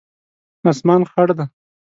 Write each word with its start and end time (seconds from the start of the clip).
اسمان 0.69 1.01
خړ 1.11 1.27
دی 1.37 1.45